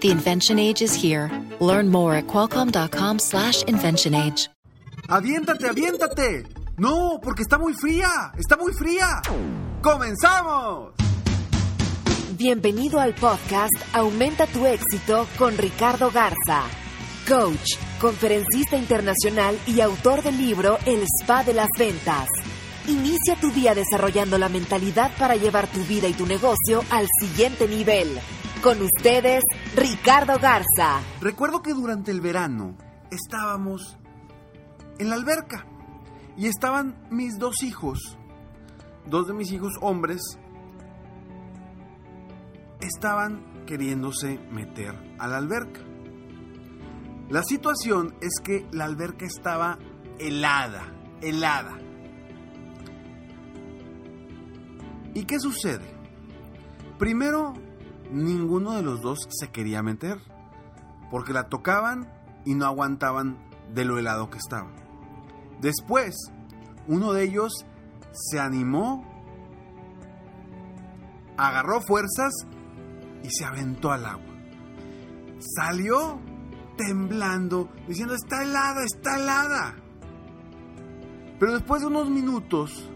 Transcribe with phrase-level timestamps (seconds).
[0.00, 1.30] The invention age is here.
[1.60, 4.48] Learn more at qualcomm.com/slash invention age.
[5.08, 6.46] ¡Aviéntate, aviéntate!
[6.78, 8.32] No, porque está muy fría.
[8.38, 9.20] Está muy fría.
[9.82, 10.94] ¡Comenzamos!
[12.38, 16.62] Bienvenido al podcast Aumenta tu éxito con Ricardo Garza,
[17.28, 22.28] coach, conferencista internacional y autor del libro El Spa de las Ventas.
[22.88, 27.68] Inicia tu día desarrollando la mentalidad para llevar tu vida y tu negocio al siguiente
[27.68, 28.18] nivel.
[28.62, 29.42] Con ustedes,
[29.74, 31.00] Ricardo Garza.
[31.22, 32.76] Recuerdo que durante el verano
[33.10, 33.96] estábamos
[34.98, 35.64] en la alberca
[36.36, 38.18] y estaban mis dos hijos,
[39.06, 40.20] dos de mis hijos hombres,
[42.82, 45.80] estaban queriéndose meter a la alberca.
[47.30, 49.78] La situación es que la alberca estaba
[50.18, 51.78] helada, helada.
[55.14, 55.94] ¿Y qué sucede?
[56.98, 57.54] Primero,
[58.12, 60.18] ninguno de los dos se quería meter,
[61.10, 62.12] porque la tocaban
[62.44, 63.38] y no aguantaban
[63.72, 64.70] de lo helado que estaba.
[65.60, 66.14] Después,
[66.86, 67.52] uno de ellos
[68.12, 69.04] se animó,
[71.36, 72.32] agarró fuerzas
[73.22, 74.34] y se aventó al agua.
[75.56, 76.20] Salió
[76.76, 79.76] temblando, diciendo, está helada, está helada.
[81.38, 82.90] Pero después de unos minutos,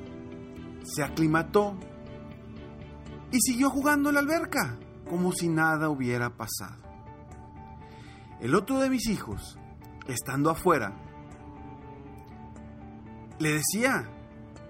[0.85, 1.79] se aclimató
[3.31, 4.79] y siguió jugando en la alberca,
[5.09, 6.83] como si nada hubiera pasado.
[8.41, 9.59] El otro de mis hijos,
[10.07, 10.93] estando afuera,
[13.39, 14.09] le decía,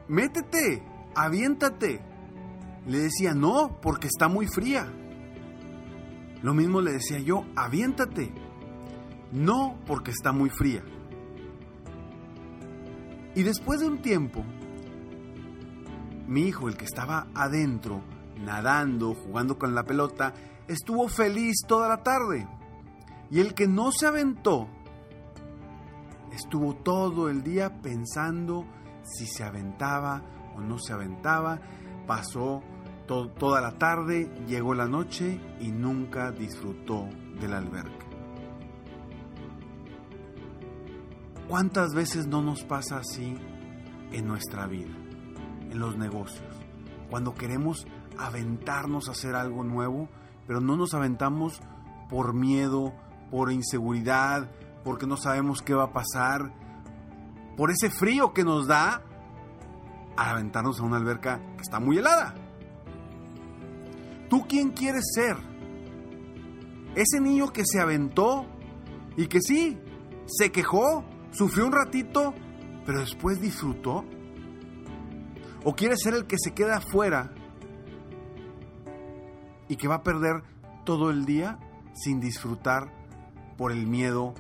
[0.08, 0.82] métete,
[1.14, 2.00] aviéntate.
[2.86, 4.86] Le decía, no, porque está muy fría.
[6.42, 8.32] Lo mismo le decía yo, aviéntate.
[9.32, 10.82] No, porque está muy fría.
[13.34, 14.44] Y después de un tiempo,
[16.28, 18.02] mi hijo, el que estaba adentro,
[18.38, 20.34] nadando, jugando con la pelota,
[20.68, 22.48] estuvo feliz toda la tarde.
[23.30, 24.68] Y el que no se aventó,
[26.32, 28.66] estuvo todo el día pensando
[29.02, 30.22] si se aventaba
[30.56, 31.60] o no se aventaba.
[32.06, 32.62] Pasó
[33.06, 37.08] toda la tarde, llegó la noche y nunca disfrutó
[37.40, 38.06] de la alberca.
[41.48, 43.36] ¿Cuántas veces no nos pasa así
[44.12, 44.94] en nuestra vida,
[45.70, 46.56] en los negocios?
[47.10, 47.86] Cuando queremos
[48.18, 50.08] aventarnos a hacer algo nuevo,
[50.46, 51.60] pero no nos aventamos
[52.08, 52.92] por miedo,
[53.30, 54.50] por inseguridad,
[54.84, 56.52] porque no sabemos qué va a pasar,
[57.56, 59.02] por ese frío que nos da
[60.16, 62.34] a aventarnos a una alberca que está muy helada.
[64.28, 65.36] ¿Tú quién quieres ser?
[66.94, 68.46] Ese niño que se aventó
[69.16, 69.78] y que sí,
[70.26, 72.34] se quejó, sufrió un ratito,
[72.86, 74.04] pero después disfrutó.
[75.64, 77.33] ¿O quieres ser el que se queda afuera
[79.68, 80.42] y que va a perder
[80.84, 81.58] todo el día
[81.94, 82.92] sin disfrutar
[83.56, 84.34] por el miedo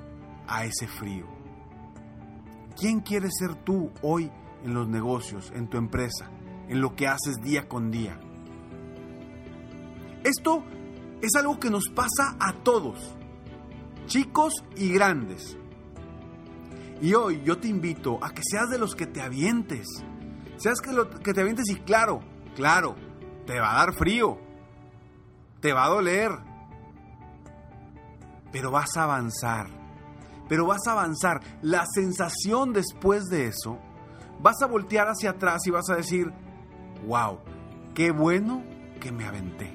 [0.46, 1.26] a ese frío?
[2.78, 4.30] ¿Quién quieres ser tú hoy
[4.64, 6.30] en los negocios, en tu empresa,
[6.68, 8.18] en lo que haces día con día?
[10.24, 10.64] Esto
[11.20, 13.14] es algo que nos pasa a todos,
[14.06, 15.56] chicos y grandes.
[17.00, 19.86] Y hoy yo te invito a que seas de los que te avientes.
[20.56, 22.20] Seas que, lo, que te avientes y claro,
[22.56, 22.94] claro,
[23.46, 24.38] te va a dar frío.
[25.64, 26.30] Te va a doler.
[28.52, 29.66] Pero vas a avanzar.
[30.46, 31.40] Pero vas a avanzar.
[31.62, 33.78] La sensación después de eso,
[34.42, 36.30] vas a voltear hacia atrás y vas a decir,
[37.06, 37.38] wow,
[37.94, 38.62] qué bueno
[39.00, 39.72] que me aventé.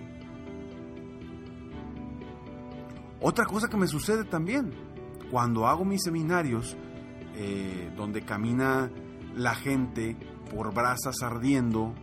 [3.19, 4.71] Otra cosa que me sucede también,
[5.31, 6.77] cuando hago mis seminarios,
[7.33, 8.91] eh, donde camina
[9.33, 10.15] la gente
[10.51, 11.95] por brasas ardiendo,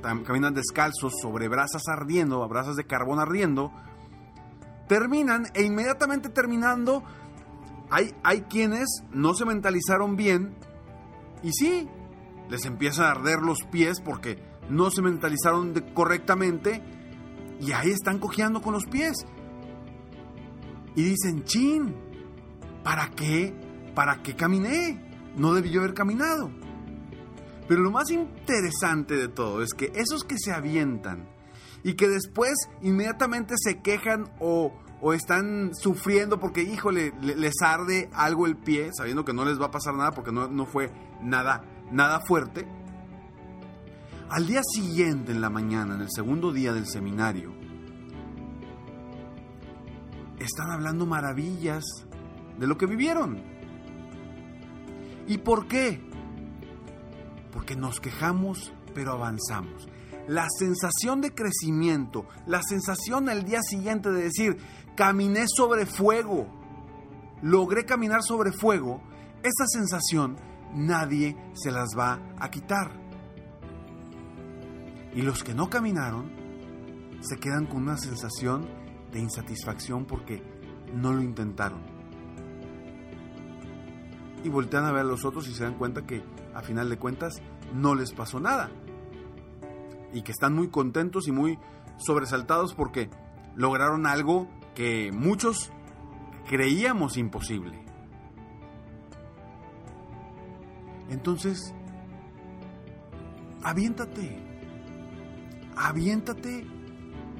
[0.00, 3.72] caminan descalzos sobre brasas ardiendo, brasas de carbón ardiendo,
[4.88, 7.02] terminan e inmediatamente terminando,
[7.90, 10.54] hay, hay quienes no se mentalizaron bien
[11.42, 11.88] y sí,
[12.48, 14.38] les empiezan a arder los pies porque
[14.68, 16.82] no se mentalizaron correctamente
[17.60, 19.26] y ahí están cojeando con los pies.
[20.96, 21.94] Y dicen, chin,
[22.82, 23.54] ¿para qué?
[23.94, 25.32] ¿Para qué caminé?
[25.36, 26.50] No debí yo haber caminado.
[27.70, 31.28] Pero lo más interesante de todo es que esos que se avientan
[31.84, 32.50] y que después
[32.82, 34.72] inmediatamente se quejan o,
[35.14, 39.70] están sufriendo porque, híjole, les arde algo el pie, sabiendo que no les va a
[39.70, 40.90] pasar nada porque no, no fue
[41.22, 41.62] nada,
[41.92, 42.66] nada fuerte.
[44.30, 47.54] Al día siguiente, en la mañana, en el segundo día del seminario,
[50.40, 51.84] están hablando maravillas
[52.58, 53.40] de lo que vivieron.
[55.28, 56.09] ¿Y por qué?
[57.52, 59.88] Porque nos quejamos, pero avanzamos.
[60.28, 64.58] La sensación de crecimiento, la sensación al día siguiente de decir,
[64.96, 66.46] caminé sobre fuego,
[67.42, 69.00] logré caminar sobre fuego,
[69.42, 70.36] esa sensación
[70.74, 72.92] nadie se las va a quitar.
[75.14, 76.30] Y los que no caminaron
[77.20, 78.68] se quedan con una sensación
[79.12, 80.42] de insatisfacción porque
[80.94, 81.80] no lo intentaron.
[84.44, 86.22] Y voltean a ver a los otros y se dan cuenta que
[86.54, 87.40] a final de cuentas
[87.74, 88.70] no les pasó nada.
[90.12, 91.58] Y que están muy contentos y muy
[91.98, 93.10] sobresaltados porque
[93.54, 95.70] lograron algo que muchos
[96.48, 97.84] creíamos imposible.
[101.10, 101.74] Entonces,
[103.62, 104.38] aviéntate,
[105.76, 106.66] aviéntate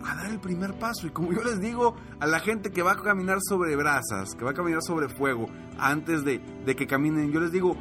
[0.04, 1.06] a dar el primer paso.
[1.06, 4.44] Y como yo les digo a la gente que va a caminar sobre brasas, que
[4.44, 5.46] va a caminar sobre fuego,
[5.78, 7.76] antes de, de que caminen, yo les digo,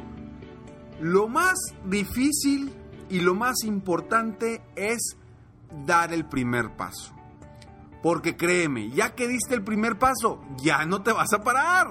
[1.00, 2.72] lo más difícil
[3.08, 5.16] y lo más importante es
[5.86, 7.14] dar el primer paso.
[8.02, 11.88] Porque créeme, ya que diste el primer paso, ya no te vas a parar.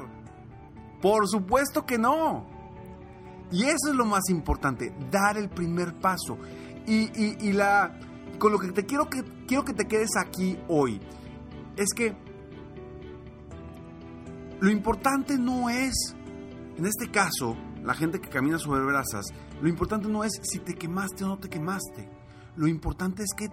[1.02, 2.46] Por supuesto que no.
[3.52, 6.38] Y eso es lo más importante, dar el primer paso.
[6.86, 8.00] Y, la,
[8.40, 11.00] con lo que te quiero que, quiero que te quedes aquí hoy
[11.76, 12.16] es que
[14.60, 16.16] lo importante no es,
[16.78, 17.56] en este caso,
[17.90, 19.26] la gente que camina sobre brasas,
[19.60, 22.08] lo importante no es si te quemaste o no te quemaste.
[22.56, 23.50] Lo importante es que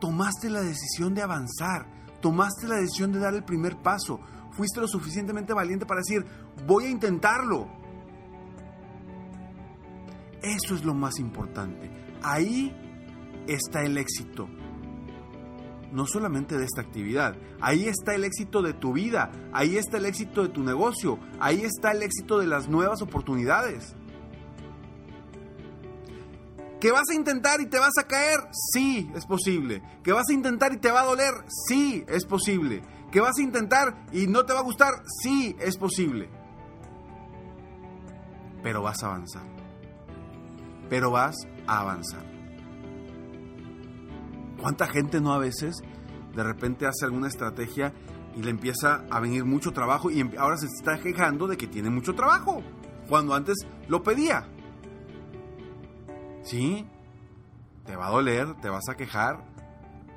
[0.00, 1.86] tomaste la decisión de avanzar,
[2.20, 4.18] tomaste la decisión de dar el primer paso,
[4.50, 6.26] fuiste lo suficientemente valiente para decir,
[6.66, 7.68] voy a intentarlo.
[10.42, 11.88] Eso es lo más importante.
[12.24, 12.74] Ahí
[13.46, 14.48] está el éxito.
[15.96, 20.04] No solamente de esta actividad, ahí está el éxito de tu vida, ahí está el
[20.04, 23.96] éxito de tu negocio, ahí está el éxito de las nuevas oportunidades.
[26.82, 28.40] ¿Que vas a intentar y te vas a caer?
[28.74, 29.82] Sí, es posible.
[30.04, 31.32] ¿Que vas a intentar y te va a doler?
[31.66, 32.82] Sí, es posible.
[33.10, 35.02] ¿Que vas a intentar y no te va a gustar?
[35.22, 36.28] Sí, es posible.
[38.62, 39.46] Pero vas a avanzar.
[40.90, 42.35] Pero vas a avanzar.
[44.60, 45.82] ¿Cuánta gente no a veces
[46.34, 47.92] de repente hace alguna estrategia
[48.34, 51.90] y le empieza a venir mucho trabajo y ahora se está quejando de que tiene
[51.90, 52.62] mucho trabajo,
[53.08, 53.56] cuando antes
[53.88, 54.48] lo pedía?
[56.42, 56.86] Sí,
[57.84, 59.44] te va a doler, te vas a quejar,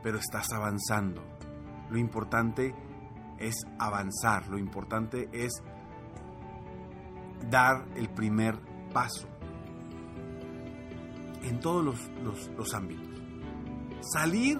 [0.03, 1.24] pero estás avanzando.
[1.89, 2.75] Lo importante
[3.39, 5.51] es avanzar, lo importante es
[7.50, 8.59] dar el primer
[8.94, 9.27] paso
[11.42, 13.08] en todos los, los ámbitos
[14.01, 14.60] salir,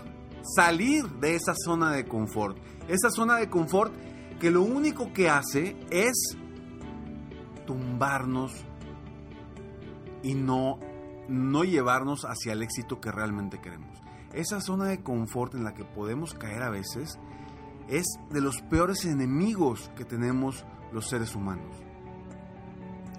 [0.56, 2.58] salir de esa zona de confort.
[2.88, 3.94] Esa zona de confort
[4.40, 6.38] que lo único que hace es
[7.66, 8.54] tumbarnos
[10.24, 10.80] y no,
[11.28, 14.00] no llevarnos hacia el éxito que realmente queremos.
[14.34, 17.20] Esa zona de confort en la que podemos caer a veces
[17.88, 21.76] es de los peores enemigos que tenemos los seres humanos.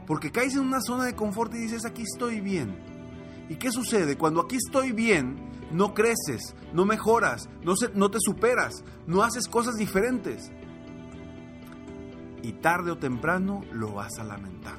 [0.07, 2.77] Porque caes en una zona de confort y dices, aquí estoy bien.
[3.49, 4.17] ¿Y qué sucede?
[4.17, 10.51] Cuando aquí estoy bien, no creces, no mejoras, no, te superas, no haces cosas diferentes.
[12.43, 14.79] Y tarde o temprano lo vas a lamentar.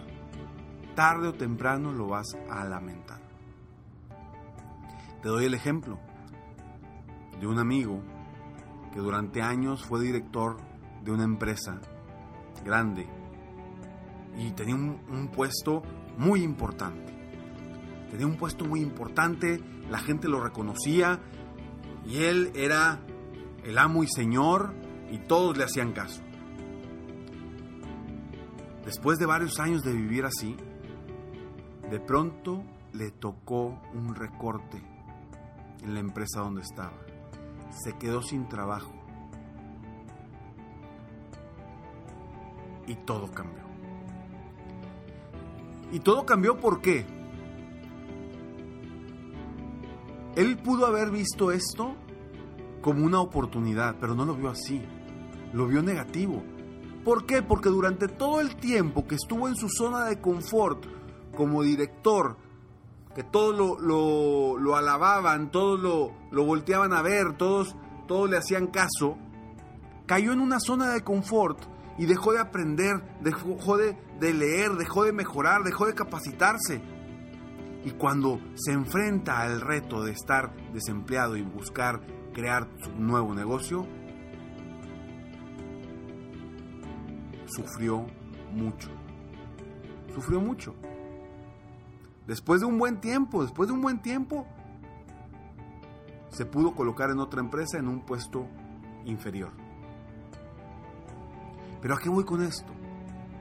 [0.96, 3.22] Tarde o temprano lo vas a lamentar.
[5.22, 6.00] Te doy el ejemplo
[7.40, 8.02] de un amigo
[8.92, 10.58] que durante años fue director
[11.04, 11.80] de una empresa
[12.66, 13.08] grande
[14.38, 15.84] y tenía un puesto
[16.18, 17.21] muy importante.
[18.12, 21.20] Tenía un puesto muy importante, la gente lo reconocía
[22.06, 23.00] y él era
[23.64, 24.74] el amo y señor
[25.10, 26.22] y todos le hacían caso.
[28.86, 30.58] Después de varios años de vivir así,
[31.90, 34.82] de pronto le tocó un recorte
[35.84, 36.98] en la empresa donde estaba.
[37.84, 38.92] Se quedó sin trabajo.
[42.88, 43.64] Y todo cambió.
[45.94, 47.21] ¿Y todo cambió por qué?
[50.36, 51.96] Él pudo haber visto esto
[52.82, 54.82] como una oportunidad, pero no lo vio así.
[55.54, 56.42] Lo vio negativo.
[57.04, 57.42] ¿Por qué?
[57.42, 60.86] Porque durante todo el tiempo que estuvo en su zona de confort
[61.36, 62.38] como director,
[63.16, 67.76] que todos lo, alababan, todos lo, lo, volteaban a ver, todos,
[68.08, 69.18] todos le hacían caso,
[70.06, 71.60] cayó en una zona de confort
[71.98, 76.82] y dejó de aprender, dejó de, de leer, dejó de mejorar, dejó de capacitarse.
[77.84, 82.02] Y cuando se enfrenta al reto de estar desempleado y buscar
[82.34, 83.88] crear su nuevo negocio,
[87.46, 88.06] sufrió
[88.54, 88.90] mucho.
[90.14, 90.76] Sufrió mucho.
[92.28, 94.46] Después de un buen tiempo, después de un buen tiempo,
[96.30, 98.48] se pudo colocar en otra empresa en un puesto
[99.06, 99.52] inferior.
[101.82, 102.72] Pero ¿a qué voy con esto?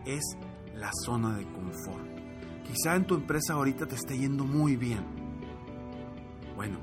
[0.06, 0.36] Es
[0.74, 2.19] la zona de confort.
[2.70, 5.04] Quizá en tu empresa ahorita te esté yendo muy bien.
[6.54, 6.78] Bueno,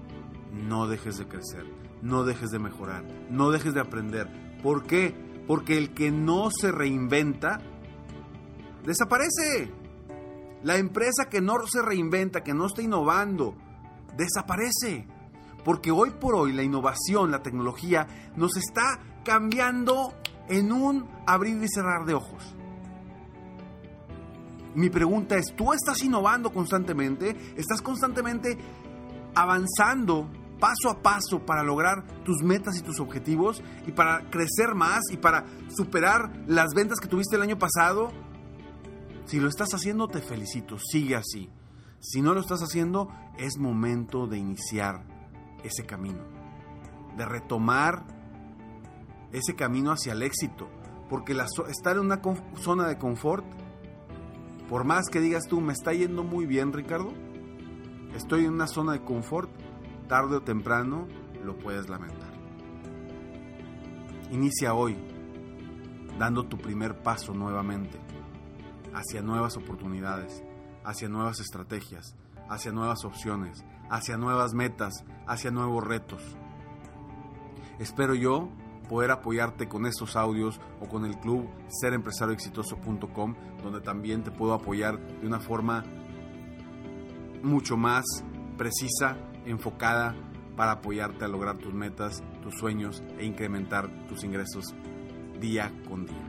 [0.52, 1.66] no dejes de crecer,
[2.02, 4.60] no dejes de mejorar, no dejes de aprender.
[4.62, 5.16] ¿Por qué?
[5.48, 7.62] Porque el que no se reinventa,
[8.84, 9.72] desaparece.
[10.62, 13.56] La empresa que no se reinventa, que no está innovando,
[14.18, 15.08] desaparece.
[15.64, 20.14] Porque hoy por hoy la innovación, la tecnología, nos está cambiando
[20.50, 22.57] en un abrir y cerrar de ojos.
[24.78, 27.36] Mi pregunta es, ¿tú estás innovando constantemente?
[27.58, 28.60] ¿Estás constantemente
[29.34, 30.30] avanzando
[30.60, 35.18] paso a paso para lograr tus metas y tus objetivos y para crecer más y
[35.18, 38.12] para superar las ventas que tuviste el año pasado?
[39.26, 41.50] Si lo estás haciendo, te felicito, sigue así.
[42.00, 45.04] Si no lo estás haciendo, es momento de iniciar
[45.64, 46.24] ese camino,
[47.18, 48.06] de retomar
[49.32, 50.70] ese camino hacia el éxito,
[51.10, 51.36] porque
[51.68, 52.22] estar en una
[52.62, 53.44] zona de confort,
[54.70, 57.14] por más que digas tú, me está yendo muy bien, Ricardo,
[58.16, 59.50] estoy en una zona de confort,
[60.08, 61.08] tarde o temprano
[61.44, 62.34] lo puedes lamentar.
[64.32, 64.98] Inicia hoy,
[66.20, 67.98] dando tu primer paso nuevamente
[68.94, 70.44] hacia nuevas oportunidades,
[70.84, 72.16] hacia nuevas estrategias,
[72.50, 76.22] hacia nuevas opciones, hacia nuevas metas, hacia nuevos retos.
[77.80, 78.50] Espero yo
[78.88, 81.48] poder apoyarte con estos audios o con el club
[81.82, 85.84] serempresarioexitoso.com, donde también te puedo apoyar de una forma
[87.44, 88.04] mucho más
[88.58, 90.16] precisa, enfocada
[90.56, 94.74] para apoyarte a lograr tus metas, tus sueños e incrementar tus ingresos
[95.40, 96.28] día con día.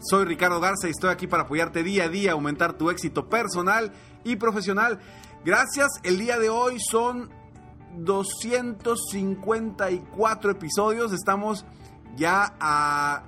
[0.00, 3.92] Soy Ricardo Garza y estoy aquí para apoyarte día a día, aumentar tu éxito personal
[4.24, 5.00] y profesional.
[5.44, 7.30] Gracias, el día de hoy son
[7.96, 11.66] 254 episodios, estamos
[12.18, 13.24] ya a,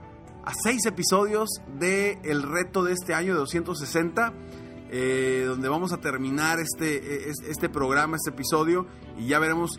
[0.65, 4.33] 6 episodios del el reto de este año de 260.
[4.93, 9.79] Eh, donde vamos a terminar este, e, este programa, este episodio, y ya veremos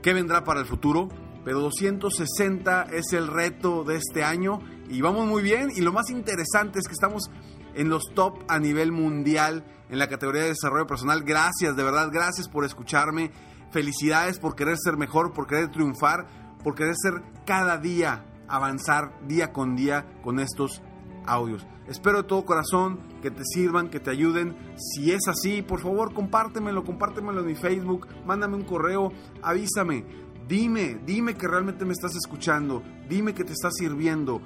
[0.00, 1.08] qué vendrá para el futuro.
[1.44, 5.70] Pero 260 es el reto de este año y vamos muy bien.
[5.74, 7.30] Y lo más interesante es que estamos
[7.74, 11.22] en los top a nivel mundial en la categoría de desarrollo personal.
[11.24, 13.30] Gracias, de verdad, gracias por escucharme.
[13.70, 16.26] Felicidades por querer ser mejor, por querer triunfar,
[16.62, 20.82] por querer ser cada día, avanzar día con día con estos
[21.26, 21.66] audios.
[21.86, 24.56] Espero de todo corazón que te sirvan, que te ayuden.
[24.76, 29.12] Si es así, por favor, compártemelo, compártemelo en mi Facebook, mándame un correo,
[29.42, 30.04] avísame.
[30.46, 34.40] Dime, dime que realmente me estás escuchando, dime que te está sirviendo.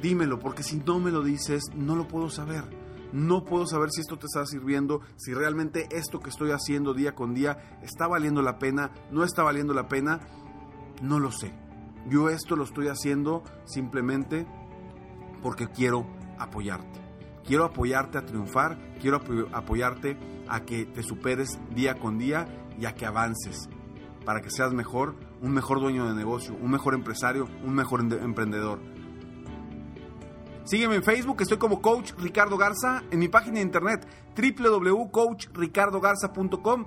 [0.00, 2.64] Dímelo, porque si no me lo dices, no lo puedo saber.
[3.12, 7.14] No puedo saber si esto te está sirviendo, si realmente esto que estoy haciendo día
[7.14, 10.20] con día está valiendo la pena, no está valiendo la pena.
[11.00, 11.52] No lo sé.
[12.06, 14.46] Yo esto lo estoy haciendo simplemente
[15.42, 16.06] porque quiero
[16.38, 17.00] apoyarte.
[17.44, 19.20] Quiero apoyarte a triunfar, quiero
[19.52, 20.16] apoyarte
[20.48, 22.46] a que te superes día con día
[22.78, 23.68] y a que avances
[24.24, 28.80] para que seas mejor, un mejor dueño de negocio, un mejor empresario, un mejor emprendedor.
[30.64, 36.86] Sígueme en Facebook, estoy como Coach Ricardo Garza, en mi página de internet www.coachricardogarza.com.